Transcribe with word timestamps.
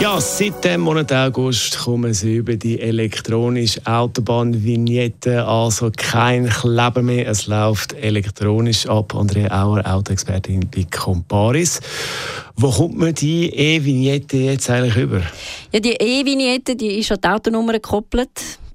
ja, 0.00 0.18
seit 0.18 0.64
dem 0.64 0.80
Monat 0.80 1.12
August 1.12 1.78
kommen 1.80 2.14
sie 2.14 2.36
über 2.36 2.56
die 2.56 2.80
elektronische 2.80 3.84
Autobahnvignette, 3.84 5.44
also 5.44 5.90
kein 5.94 6.48
Kleber 6.48 7.02
mehr, 7.02 7.28
es 7.28 7.46
läuft 7.46 7.92
elektronisch 7.92 8.86
ab. 8.86 9.14
Andrea 9.14 9.62
Auer, 9.62 9.84
Autoexpertin 9.84 10.68
bei 10.74 10.86
Comparis. 10.90 11.80
Wo 12.56 12.70
kommt 12.70 12.96
man 12.96 13.14
die 13.14 13.50
E-Vignette 13.50 14.38
jetzt 14.38 14.70
eigentlich 14.70 14.96
über? 14.96 15.20
Ja, 15.70 15.80
die 15.80 15.92
E-Vignette, 15.92 16.72
ist 16.72 17.12
an 17.12 17.18
die 17.22 17.28
Autonummer 17.28 17.74
gekoppelt. 17.74 18.30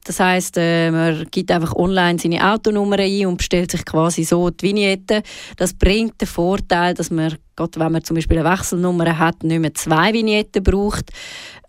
Das 0.05 0.19
heißt, 0.19 0.57
äh, 0.57 0.91
man 0.91 1.25
gibt 1.31 1.51
einfach 1.51 1.73
online 1.73 2.19
seine 2.19 2.53
Autonummer 2.53 2.99
ein 2.99 3.25
und 3.25 3.37
bestellt 3.37 3.71
sich 3.71 3.83
quasi 3.83 4.23
so 4.23 4.51
die 4.51 4.67
Vignette. 4.67 5.23
Das 5.57 5.73
bringt 5.73 6.21
den 6.21 6.27
Vorteil, 6.27 6.93
dass 6.93 7.09
man 7.09 7.35
gerade 7.55 7.79
wenn 7.79 7.91
man 7.91 8.03
zum 8.03 8.15
Beispiel 8.15 8.39
eine 8.39 8.49
Wechselnummer 8.49 9.17
hat, 9.17 9.43
nicht 9.43 9.59
mehr 9.59 9.73
zwei 9.73 10.13
Vignetten 10.13 10.63
braucht 10.63 11.11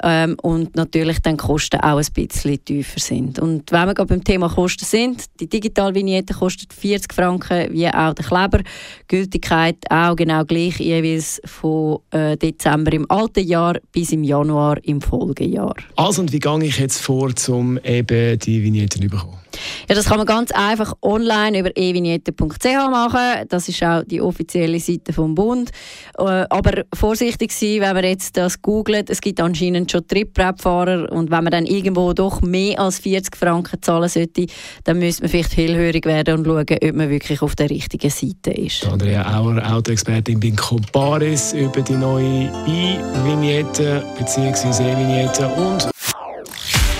ähm, 0.02 0.36
und 0.42 0.76
natürlich 0.76 1.20
dann 1.20 1.36
Kosten 1.36 1.80
auch 1.80 1.98
ein 1.98 2.06
bisschen 2.12 2.64
tiefer 2.64 3.00
sind. 3.00 3.38
Und 3.38 3.70
wenn 3.72 3.86
wir 3.86 3.94
gerade 3.94 4.08
beim 4.08 4.24
Thema 4.24 4.48
Kosten 4.48 4.84
sind, 4.84 5.24
die 5.40 5.48
Digital-Vignette 5.48 6.34
kostet 6.34 6.72
40 6.72 7.12
Franken, 7.12 7.72
wie 7.72 7.88
auch 7.88 8.14
der 8.14 8.24
Kleber. 8.24 8.60
Gültigkeit 9.08 9.78
auch 9.90 10.16
genau 10.16 10.44
gleich, 10.44 10.78
jeweils 10.78 11.40
von 11.44 11.98
äh, 12.10 12.36
Dezember 12.36 12.92
im 12.92 13.10
alten 13.10 13.46
Jahr 13.46 13.78
bis 13.92 14.12
im 14.12 14.24
Januar 14.24 14.78
im 14.84 15.00
Folgejahr. 15.00 15.74
Also 15.96 16.22
und 16.22 16.32
wie 16.32 16.38
gehe 16.38 16.64
ich 16.64 16.78
jetzt 16.78 17.00
vor, 17.00 17.32
um 17.48 17.78
eben 17.78 18.38
die 18.38 18.62
Vignetten 18.62 19.02
zu 19.02 19.08
bekommen? 19.08 19.45
Ja, 19.88 19.94
das 19.94 20.06
kann 20.06 20.16
man 20.16 20.26
ganz 20.26 20.50
einfach 20.50 20.94
online 21.00 21.60
über 21.60 21.76
evignette.ch 21.76 22.64
machen. 22.90 23.46
Das 23.48 23.68
ist 23.68 23.82
auch 23.84 24.02
die 24.02 24.20
offizielle 24.20 24.80
Seite 24.80 25.12
vom 25.12 25.34
Bund. 25.34 25.70
Äh, 26.18 26.44
aber 26.50 26.84
vorsichtig 26.92 27.52
sein, 27.52 27.80
wenn 27.80 27.94
man 27.94 28.04
jetzt 28.04 28.36
das 28.36 28.60
googelt. 28.60 29.10
Es 29.10 29.20
gibt 29.20 29.40
anscheinend 29.40 29.92
schon 29.92 30.06
Triprap-Fahrer 30.06 31.12
und 31.12 31.30
wenn 31.30 31.44
man 31.44 31.52
dann 31.52 31.66
irgendwo 31.66 32.12
doch 32.12 32.42
mehr 32.42 32.80
als 32.80 32.98
40 32.98 33.36
Franken 33.36 33.80
zahlen 33.80 34.08
sollte, 34.08 34.46
dann 34.84 34.98
müsste 34.98 35.22
man 35.22 35.30
vielleicht 35.30 35.56
hellhörig 35.56 36.04
werden 36.04 36.38
und 36.38 36.46
schauen, 36.46 36.66
ob 36.82 36.94
man 36.94 37.08
wirklich 37.08 37.40
auf 37.42 37.54
der 37.54 37.70
richtigen 37.70 38.10
Seite 38.10 38.50
ist. 38.50 38.84
Andrea 38.86 39.38
Auer, 39.38 39.62
Autoexpertin 39.72 40.40
bei 40.40 40.50
Comparis 40.50 41.52
über 41.52 41.80
die 41.80 41.92
neue 41.92 42.50
E-Vignette 42.66 44.04
bzw. 44.18 44.82
E-Vignette 44.82 45.46
und 45.48 45.95